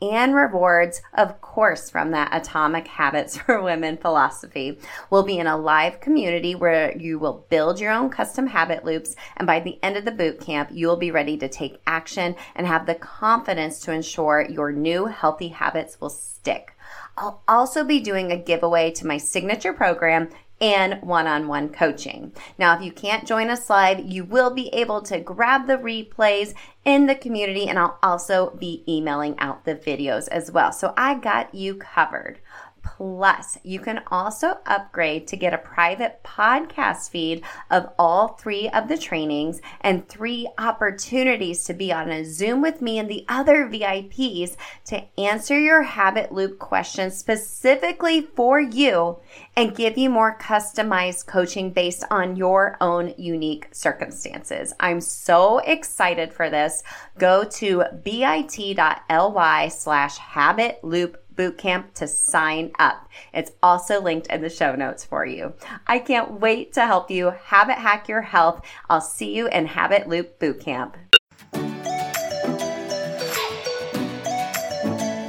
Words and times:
and 0.00 0.34
rewards, 0.34 1.02
of 1.14 1.40
course, 1.40 1.90
from 1.90 2.10
that 2.12 2.30
Atomic 2.32 2.86
Habits 2.86 3.36
for 3.36 3.60
Women 3.62 3.96
philosophy. 3.96 4.78
We'll 5.10 5.22
be 5.22 5.38
in 5.38 5.46
a 5.46 5.56
live 5.56 6.00
community 6.00 6.54
where 6.54 6.96
you 6.96 7.18
will 7.18 7.46
build 7.48 7.80
your 7.80 7.92
own 7.92 8.10
custom 8.10 8.46
habit 8.46 8.84
loops. 8.84 9.16
And 9.36 9.46
by 9.46 9.60
the 9.60 9.78
end 9.82 9.96
of 9.96 10.04
the 10.04 10.10
boot 10.10 10.40
camp, 10.40 10.70
you 10.72 10.86
will 10.86 10.96
be 10.96 11.10
ready 11.10 11.36
to 11.38 11.48
take 11.48 11.80
action 11.86 12.36
and 12.54 12.66
have 12.66 12.86
the 12.86 12.94
confidence 12.94 13.80
to 13.80 13.92
ensure 13.92 14.46
your 14.48 14.72
new 14.72 15.06
healthy 15.06 15.48
habits 15.48 16.00
will 16.00 16.10
stick. 16.10 16.74
I'll 17.16 17.42
also 17.48 17.84
be 17.84 18.00
doing 18.00 18.30
a 18.30 18.38
giveaway 18.38 18.92
to 18.92 19.06
my 19.06 19.18
signature 19.18 19.72
program, 19.72 20.28
and 20.60 21.00
one-on-one 21.02 21.68
coaching. 21.68 22.32
Now, 22.58 22.76
if 22.76 22.82
you 22.82 22.90
can't 22.90 23.26
join 23.26 23.48
us 23.48 23.70
live, 23.70 24.00
you 24.00 24.24
will 24.24 24.50
be 24.50 24.68
able 24.68 25.02
to 25.02 25.20
grab 25.20 25.66
the 25.66 25.76
replays 25.76 26.54
in 26.88 27.04
the 27.04 27.14
community 27.14 27.68
and 27.68 27.78
I'll 27.78 27.98
also 28.02 28.56
be 28.58 28.82
emailing 28.88 29.38
out 29.38 29.66
the 29.66 29.74
videos 29.74 30.26
as 30.28 30.50
well. 30.50 30.72
So 30.72 30.94
I 30.96 31.16
got 31.16 31.54
you 31.54 31.74
covered. 31.74 32.40
Plus, 32.82 33.58
you 33.62 33.80
can 33.80 34.00
also 34.10 34.58
upgrade 34.64 35.26
to 35.28 35.36
get 35.36 35.52
a 35.52 35.58
private 35.58 36.22
podcast 36.24 37.10
feed 37.10 37.44
of 37.70 37.90
all 37.98 38.28
three 38.28 38.68
of 38.70 38.88
the 38.88 38.96
trainings 38.96 39.60
and 39.80 40.08
three 40.08 40.48
opportunities 40.56 41.64
to 41.64 41.74
be 41.74 41.92
on 41.92 42.10
a 42.10 42.24
Zoom 42.24 42.62
with 42.62 42.80
me 42.80 42.98
and 42.98 43.08
the 43.08 43.24
other 43.28 43.68
VIPs 43.68 44.56
to 44.86 45.04
answer 45.18 45.58
your 45.58 45.82
habit 45.82 46.32
loop 46.32 46.58
questions 46.58 47.16
specifically 47.16 48.22
for 48.22 48.58
you 48.58 49.18
and 49.54 49.76
give 49.76 49.98
you 49.98 50.08
more 50.08 50.38
customized 50.38 51.26
coaching 51.26 51.70
based 51.70 52.04
on 52.10 52.36
your 52.36 52.76
own 52.80 53.14
unique 53.18 53.68
circumstances. 53.70 54.72
I'm 54.80 55.00
so 55.00 55.58
excited 55.58 56.32
for 56.32 56.48
this. 56.48 56.77
Go 57.18 57.44
to 57.44 57.84
bit.ly 58.02 59.68
slash 59.68 60.18
habit 60.18 60.78
loop 60.82 61.22
bootcamp 61.38 61.94
to 61.94 62.08
sign 62.08 62.72
up. 62.78 63.08
It's 63.32 63.52
also 63.62 64.02
linked 64.02 64.26
in 64.26 64.42
the 64.42 64.50
show 64.50 64.74
notes 64.74 65.04
for 65.04 65.24
you. 65.24 65.54
I 65.86 66.00
can't 66.00 66.40
wait 66.40 66.72
to 66.74 66.84
help 66.84 67.10
you 67.10 67.30
habit 67.44 67.78
hack 67.78 68.08
your 68.08 68.22
health. 68.22 68.66
I'll 68.90 69.00
see 69.00 69.34
you 69.34 69.46
in 69.48 69.66
Habit 69.66 70.08
Loop 70.08 70.38
Bootcamp. 70.40 70.94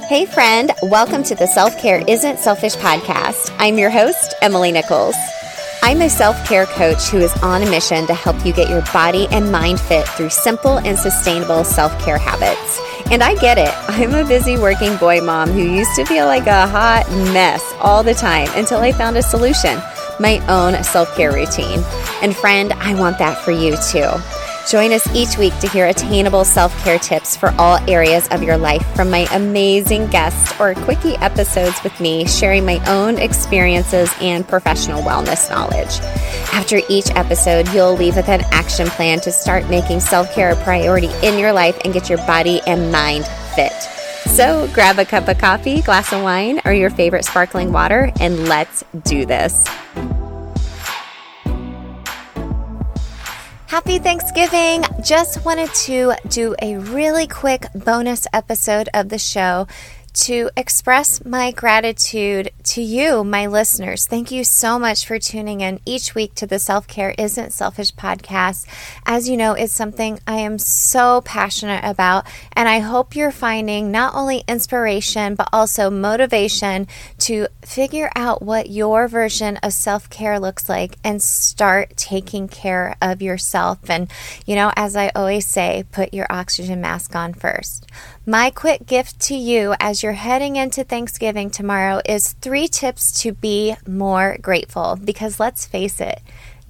Hey, 0.08 0.26
friend, 0.26 0.72
welcome 0.82 1.22
to 1.22 1.36
the 1.36 1.46
Self 1.46 1.78
Care 1.78 2.02
Isn't 2.08 2.40
Selfish 2.40 2.74
podcast. 2.74 3.54
I'm 3.60 3.78
your 3.78 3.90
host, 3.90 4.34
Emily 4.42 4.72
Nichols. 4.72 5.14
I'm 5.82 6.02
a 6.02 6.10
self 6.10 6.46
care 6.46 6.66
coach 6.66 7.08
who 7.08 7.18
is 7.18 7.32
on 7.42 7.62
a 7.62 7.70
mission 7.70 8.06
to 8.06 8.14
help 8.14 8.44
you 8.44 8.52
get 8.52 8.68
your 8.68 8.82
body 8.92 9.26
and 9.30 9.50
mind 9.50 9.80
fit 9.80 10.06
through 10.08 10.30
simple 10.30 10.78
and 10.78 10.98
sustainable 10.98 11.64
self 11.64 11.98
care 12.00 12.18
habits. 12.18 12.80
And 13.10 13.22
I 13.22 13.34
get 13.36 13.58
it. 13.58 13.72
I'm 13.88 14.14
a 14.14 14.24
busy 14.26 14.56
working 14.56 14.96
boy 14.96 15.20
mom 15.20 15.50
who 15.50 15.62
used 15.62 15.94
to 15.96 16.04
feel 16.04 16.26
like 16.26 16.46
a 16.46 16.66
hot 16.66 17.08
mess 17.32 17.62
all 17.80 18.02
the 18.02 18.14
time 18.14 18.48
until 18.54 18.80
I 18.80 18.92
found 18.92 19.16
a 19.16 19.22
solution 19.22 19.80
my 20.20 20.38
own 20.48 20.82
self 20.84 21.14
care 21.16 21.32
routine. 21.32 21.82
And 22.22 22.36
friend, 22.36 22.72
I 22.74 22.94
want 22.94 23.18
that 23.18 23.38
for 23.38 23.50
you 23.50 23.76
too. 23.90 24.10
Join 24.68 24.92
us 24.92 25.06
each 25.14 25.36
week 25.38 25.56
to 25.60 25.68
hear 25.68 25.86
attainable 25.86 26.44
self 26.44 26.76
care 26.84 26.98
tips 26.98 27.36
for 27.36 27.50
all 27.58 27.78
areas 27.88 28.28
of 28.28 28.42
your 28.42 28.56
life 28.56 28.84
from 28.94 29.10
my 29.10 29.26
amazing 29.32 30.06
guests 30.08 30.58
or 30.60 30.74
quickie 30.74 31.16
episodes 31.16 31.82
with 31.82 31.98
me, 32.00 32.26
sharing 32.26 32.64
my 32.64 32.78
own 32.86 33.18
experiences 33.18 34.12
and 34.20 34.46
professional 34.46 35.02
wellness 35.02 35.50
knowledge. 35.50 36.00
After 36.52 36.80
each 36.88 37.10
episode, 37.12 37.68
you'll 37.70 37.94
leave 37.94 38.16
with 38.16 38.28
an 38.28 38.42
action 38.52 38.86
plan 38.88 39.20
to 39.20 39.32
start 39.32 39.68
making 39.70 40.00
self 40.00 40.32
care 40.32 40.50
a 40.50 40.56
priority 40.56 41.10
in 41.22 41.38
your 41.38 41.52
life 41.52 41.78
and 41.84 41.92
get 41.92 42.08
your 42.08 42.18
body 42.18 42.60
and 42.66 42.92
mind 42.92 43.26
fit. 43.54 43.72
So 44.26 44.70
grab 44.72 44.98
a 44.98 45.04
cup 45.04 45.26
of 45.28 45.38
coffee, 45.38 45.80
glass 45.80 46.12
of 46.12 46.22
wine, 46.22 46.60
or 46.64 46.72
your 46.72 46.90
favorite 46.90 47.24
sparkling 47.24 47.72
water, 47.72 48.12
and 48.20 48.48
let's 48.48 48.84
do 49.02 49.26
this. 49.26 49.66
Happy 53.70 54.00
Thanksgiving! 54.00 54.82
Just 55.00 55.44
wanted 55.44 55.72
to 55.86 56.14
do 56.26 56.56
a 56.60 56.78
really 56.78 57.28
quick 57.28 57.66
bonus 57.72 58.26
episode 58.32 58.88
of 58.94 59.10
the 59.10 59.18
show 59.18 59.68
to 60.12 60.50
express 60.56 61.24
my 61.24 61.50
gratitude 61.50 62.50
to 62.64 62.82
you, 62.82 63.22
my 63.24 63.46
listeners. 63.46 64.06
Thank 64.06 64.30
you 64.30 64.44
so 64.44 64.78
much 64.78 65.06
for 65.06 65.18
tuning 65.18 65.60
in 65.60 65.80
each 65.84 66.14
week 66.14 66.34
to 66.36 66.46
the 66.46 66.58
Self 66.58 66.86
Care 66.86 67.14
Isn't 67.16 67.52
Selfish 67.52 67.94
podcast. 67.94 68.66
As 69.06 69.28
you 69.28 69.36
know, 69.36 69.52
it's 69.52 69.72
something 69.72 70.20
I 70.26 70.36
am 70.36 70.58
so 70.58 71.20
passionate 71.22 71.84
about, 71.84 72.26
and 72.52 72.68
I 72.68 72.80
hope 72.80 73.14
you're 73.14 73.30
finding 73.30 73.90
not 73.90 74.14
only 74.14 74.44
inspiration, 74.48 75.34
but 75.34 75.48
also 75.52 75.90
motivation 75.90 76.86
to 77.18 77.46
figure 77.62 78.10
out 78.16 78.42
what 78.42 78.70
your 78.70 79.08
version 79.08 79.56
of 79.58 79.72
self 79.72 80.10
care 80.10 80.40
looks 80.40 80.68
like 80.68 80.96
and 81.04 81.22
start 81.22 81.96
taking 81.96 82.48
care 82.48 82.96
of 83.00 83.22
yourself. 83.22 83.88
And, 83.88 84.10
you 84.46 84.54
know, 84.54 84.72
as 84.76 84.96
I 84.96 85.10
always 85.14 85.46
say, 85.46 85.84
put 85.92 86.12
your 86.12 86.26
oxygen 86.30 86.80
mask 86.80 87.14
on 87.14 87.34
first. 87.34 87.86
My 88.26 88.50
quick 88.50 88.86
gift 88.86 89.18
to 89.22 89.34
you 89.34 89.74
as 89.80 89.99
you're 90.02 90.12
heading 90.12 90.56
into 90.56 90.84
Thanksgiving 90.84 91.50
tomorrow 91.50 92.00
is 92.04 92.32
three 92.34 92.68
tips 92.68 93.22
to 93.22 93.32
be 93.32 93.76
more 93.86 94.36
grateful 94.40 94.98
because 95.02 95.40
let's 95.40 95.66
face 95.66 96.00
it, 96.00 96.20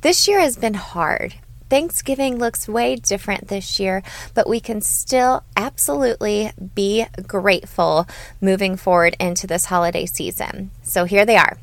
this 0.01 0.27
year 0.27 0.41
has 0.41 0.57
been 0.57 0.75
hard. 0.75 1.35
Thanksgiving 1.69 2.39
looks 2.39 2.69
way 2.69 2.97
different 2.97 3.49
this 3.49 3.79
year, 3.79 4.03
but 4.35 4.49
we 4.49 4.59
can 4.59 4.81
still 4.81 5.45
absolutely 5.57 6.51
be 6.75 7.07
grateful 7.27 8.09
moving 8.41 8.77
forward 8.77 9.17
into 9.21 9.47
this 9.47 9.67
holiday 9.67 10.07
season. 10.07 10.71
So 10.83 11.05
here 11.05 11.25
they 11.25 11.37
are. 11.37 11.59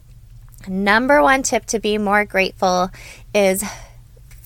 Number 0.67 1.21
one 1.21 1.43
tip 1.43 1.65
to 1.67 1.79
be 1.79 1.97
more 1.97 2.25
grateful 2.25 2.89
is 3.33 3.63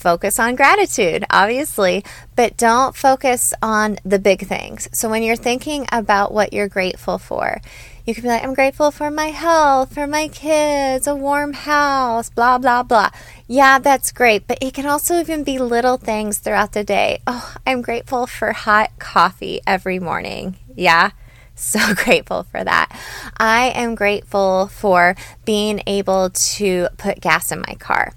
focus 0.01 0.39
on 0.39 0.55
gratitude, 0.55 1.23
obviously, 1.29 2.03
but 2.35 2.57
don't 2.57 2.95
focus 2.95 3.53
on 3.61 3.97
the 4.03 4.19
big 4.19 4.47
things. 4.47 4.89
So 4.91 5.09
when 5.09 5.23
you're 5.23 5.35
thinking 5.35 5.85
about 5.91 6.33
what 6.33 6.51
you're 6.53 6.67
grateful 6.67 7.17
for, 7.17 7.61
you 8.05 8.15
can 8.15 8.23
be 8.23 8.29
like, 8.29 8.43
I'm 8.43 8.55
grateful 8.55 8.89
for 8.89 9.11
my 9.11 9.27
health, 9.27 9.93
for 9.93 10.07
my 10.07 10.27
kids, 10.27 11.05
a 11.05 11.15
warm 11.15 11.53
house, 11.53 12.29
blah, 12.29 12.57
blah, 12.57 12.81
blah. 12.83 13.11
Yeah, 13.47 13.77
that's 13.79 14.11
great. 14.11 14.47
But 14.47 14.57
it 14.59 14.73
can 14.73 14.87
also 14.87 15.19
even 15.19 15.43
be 15.43 15.59
little 15.59 15.97
things 15.97 16.39
throughout 16.39 16.73
the 16.73 16.83
day. 16.83 17.21
Oh, 17.27 17.53
I'm 17.65 17.81
grateful 17.81 18.25
for 18.25 18.53
hot 18.53 18.91
coffee 18.97 19.61
every 19.67 19.99
morning. 19.99 20.57
Yeah. 20.75 21.11
So 21.53 21.93
grateful 21.93 22.41
for 22.43 22.63
that. 22.63 22.89
I 23.37 23.67
am 23.75 23.93
grateful 23.93 24.65
for 24.67 25.15
being 25.45 25.83
able 25.85 26.31
to 26.31 26.87
put 26.97 27.21
gas 27.21 27.51
in 27.51 27.59
my 27.59 27.75
car. 27.75 28.13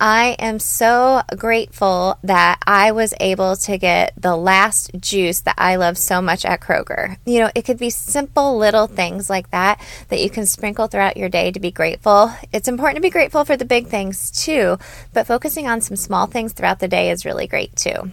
I 0.00 0.36
am 0.38 0.60
so 0.60 1.22
grateful 1.36 2.18
that 2.22 2.60
I 2.64 2.92
was 2.92 3.14
able 3.18 3.56
to 3.56 3.78
get 3.78 4.12
the 4.16 4.36
last 4.36 4.92
juice 5.00 5.40
that 5.40 5.56
I 5.58 5.74
love 5.74 5.98
so 5.98 6.22
much 6.22 6.44
at 6.44 6.60
Kroger. 6.60 7.16
You 7.26 7.40
know, 7.40 7.50
it 7.54 7.62
could 7.62 7.78
be 7.78 7.90
simple 7.90 8.56
little 8.56 8.86
things 8.86 9.28
like 9.28 9.50
that 9.50 9.80
that 10.08 10.20
you 10.20 10.30
can 10.30 10.46
sprinkle 10.46 10.86
throughout 10.86 11.16
your 11.16 11.28
day 11.28 11.50
to 11.50 11.58
be 11.58 11.72
grateful. 11.72 12.32
It's 12.52 12.68
important 12.68 12.96
to 12.96 13.02
be 13.02 13.10
grateful 13.10 13.44
for 13.44 13.56
the 13.56 13.64
big 13.64 13.88
things 13.88 14.30
too, 14.30 14.78
but 15.12 15.26
focusing 15.26 15.66
on 15.66 15.80
some 15.80 15.96
small 15.96 16.26
things 16.26 16.52
throughout 16.52 16.78
the 16.78 16.86
day 16.86 17.10
is 17.10 17.24
really 17.24 17.48
great 17.48 17.74
too. 17.74 18.12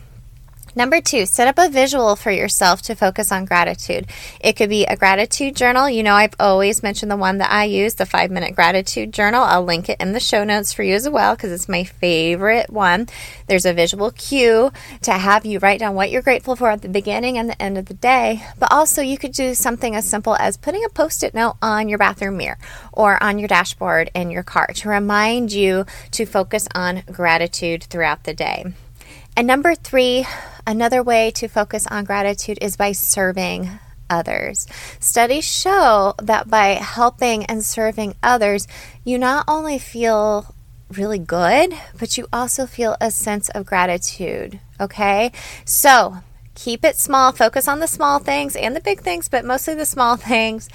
Number 0.77 0.99
two, 0.99 1.25
set 1.25 1.47
up 1.47 1.57
a 1.57 1.69
visual 1.69 2.17
for 2.17 2.31
yourself 2.31 2.81
to 2.83 2.95
focus 2.95 3.31
on 3.31 3.45
gratitude. 3.45 4.07
It 4.41 4.57
could 4.57 4.67
be 4.67 4.83
a 4.83 4.97
gratitude 4.97 5.55
journal. 5.55 5.89
You 5.89 6.03
know, 6.03 6.15
I've 6.15 6.35
always 6.37 6.83
mentioned 6.83 7.09
the 7.09 7.15
one 7.15 7.37
that 7.37 7.49
I 7.49 7.63
use, 7.63 7.95
the 7.95 8.05
five 8.05 8.29
minute 8.29 8.55
gratitude 8.55 9.13
journal. 9.13 9.41
I'll 9.41 9.63
link 9.63 9.87
it 9.87 10.01
in 10.01 10.11
the 10.11 10.19
show 10.19 10.43
notes 10.43 10.73
for 10.73 10.83
you 10.83 10.93
as 10.93 11.07
well 11.07 11.33
because 11.33 11.53
it's 11.53 11.69
my 11.69 11.85
favorite 11.85 12.69
one. 12.69 13.07
There's 13.47 13.65
a 13.65 13.73
visual 13.73 14.11
cue 14.11 14.73
to 15.03 15.13
have 15.13 15.45
you 15.45 15.59
write 15.59 15.79
down 15.79 15.95
what 15.95 16.11
you're 16.11 16.21
grateful 16.21 16.57
for 16.57 16.71
at 16.71 16.81
the 16.81 16.89
beginning 16.89 17.37
and 17.37 17.49
the 17.49 17.61
end 17.61 17.77
of 17.77 17.85
the 17.85 17.93
day. 17.93 18.43
But 18.59 18.73
also, 18.73 19.01
you 19.01 19.17
could 19.17 19.31
do 19.31 19.55
something 19.55 19.95
as 19.95 20.05
simple 20.05 20.35
as 20.35 20.57
putting 20.57 20.83
a 20.83 20.89
post 20.89 21.23
it 21.23 21.33
note 21.33 21.55
on 21.61 21.87
your 21.87 21.99
bathroom 21.99 22.35
mirror 22.35 22.57
or 22.91 23.21
on 23.23 23.39
your 23.39 23.47
dashboard 23.47 24.11
in 24.13 24.29
your 24.29 24.43
car 24.43 24.67
to 24.75 24.89
remind 24.89 25.53
you 25.53 25.85
to 26.11 26.25
focus 26.25 26.67
on 26.75 27.03
gratitude 27.09 27.85
throughout 27.85 28.25
the 28.25 28.33
day. 28.33 28.65
And 29.37 29.47
number 29.47 29.75
three, 29.75 30.25
another 30.65 31.03
way 31.03 31.29
to 31.31 31.47
focus 31.47 31.85
on 31.87 32.05
gratitude 32.05 32.57
is 32.61 32.77
by 32.77 32.93
serving 32.93 33.69
others. 34.09 34.65
Studies 34.99 35.43
show 35.43 36.13
that 36.21 36.49
by 36.49 36.75
helping 36.75 37.45
and 37.45 37.63
serving 37.63 38.15
others, 38.23 38.67
you 39.03 39.17
not 39.17 39.43
only 39.47 39.77
feel 39.77 40.55
really 40.89 41.19
good, 41.19 41.73
but 41.99 42.17
you 42.17 42.27
also 42.31 42.65
feel 42.65 42.95
a 43.01 43.11
sense 43.11 43.49
of 43.49 43.65
gratitude. 43.65 44.59
Okay? 44.79 45.31
So 45.65 46.17
keep 46.53 46.85
it 46.85 46.95
small, 46.95 47.31
focus 47.31 47.67
on 47.67 47.79
the 47.79 47.87
small 47.87 48.19
things 48.19 48.55
and 48.55 48.75
the 48.75 48.81
big 48.81 49.01
things, 49.01 49.27
but 49.27 49.43
mostly 49.43 49.75
the 49.75 49.85
small 49.85 50.15
things. 50.15 50.69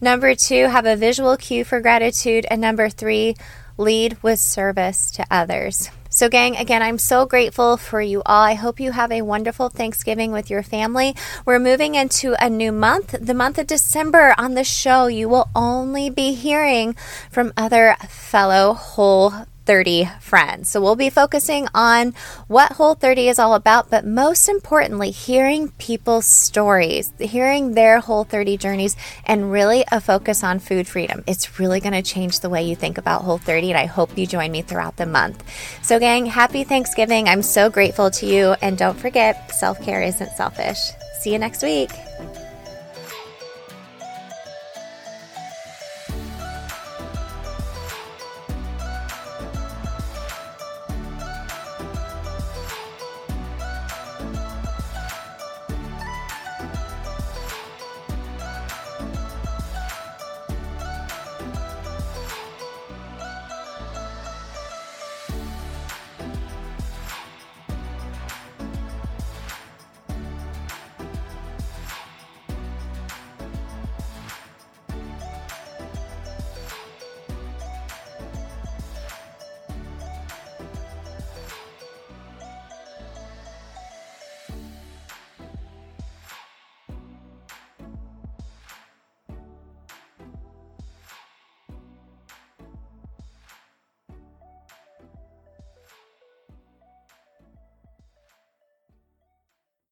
Number 0.00 0.34
two, 0.34 0.68
have 0.68 0.86
a 0.86 0.96
visual 0.96 1.36
cue 1.36 1.64
for 1.64 1.80
gratitude. 1.80 2.46
And 2.50 2.60
number 2.60 2.88
three, 2.88 3.36
lead 3.78 4.22
with 4.22 4.38
service 4.38 5.10
to 5.12 5.26
others. 5.30 5.90
So, 6.16 6.30
gang, 6.30 6.56
again, 6.56 6.82
I'm 6.82 6.96
so 6.96 7.26
grateful 7.26 7.76
for 7.76 8.00
you 8.00 8.22
all. 8.24 8.40
I 8.40 8.54
hope 8.54 8.80
you 8.80 8.92
have 8.92 9.12
a 9.12 9.20
wonderful 9.20 9.68
Thanksgiving 9.68 10.32
with 10.32 10.48
your 10.48 10.62
family. 10.62 11.14
We're 11.44 11.58
moving 11.58 11.94
into 11.94 12.34
a 12.42 12.48
new 12.48 12.72
month, 12.72 13.14
the 13.20 13.34
month 13.34 13.58
of 13.58 13.66
December. 13.66 14.34
On 14.38 14.54
the 14.54 14.64
show, 14.64 15.08
you 15.08 15.28
will 15.28 15.50
only 15.54 16.08
be 16.08 16.32
hearing 16.32 16.96
from 17.30 17.52
other 17.54 17.96
fellow 18.08 18.72
whole 18.72 19.44
30 19.66 20.08
friends. 20.20 20.68
So 20.70 20.80
we'll 20.80 20.96
be 20.96 21.10
focusing 21.10 21.68
on 21.74 22.14
what 22.46 22.72
Whole 22.72 22.94
30 22.94 23.28
is 23.28 23.38
all 23.38 23.54
about, 23.54 23.90
but 23.90 24.06
most 24.06 24.48
importantly, 24.48 25.10
hearing 25.10 25.70
people's 25.72 26.26
stories, 26.26 27.12
hearing 27.18 27.74
their 27.74 28.00
Whole 28.00 28.24
30 28.24 28.56
journeys, 28.56 28.96
and 29.24 29.52
really 29.52 29.84
a 29.92 30.00
focus 30.00 30.42
on 30.44 30.60
food 30.60 30.86
freedom. 30.86 31.24
It's 31.26 31.58
really 31.58 31.80
going 31.80 31.92
to 31.92 32.02
change 32.02 32.40
the 32.40 32.48
way 32.48 32.62
you 32.62 32.76
think 32.76 32.96
about 32.96 33.22
Whole 33.22 33.38
30, 33.38 33.72
and 33.72 33.78
I 33.78 33.86
hope 33.86 34.16
you 34.16 34.26
join 34.26 34.52
me 34.52 34.62
throughout 34.62 34.96
the 34.96 35.06
month. 35.06 35.42
So, 35.82 35.98
gang, 35.98 36.26
happy 36.26 36.64
Thanksgiving. 36.64 37.28
I'm 37.28 37.42
so 37.42 37.68
grateful 37.68 38.10
to 38.12 38.26
you. 38.26 38.54
And 38.62 38.78
don't 38.78 38.98
forget, 38.98 39.50
self 39.52 39.82
care 39.82 40.02
isn't 40.02 40.30
selfish. 40.32 40.78
See 41.20 41.32
you 41.32 41.38
next 41.38 41.62
week. 41.62 41.90